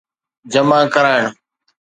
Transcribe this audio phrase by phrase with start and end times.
[0.51, 1.23] جمع ڪرائڻ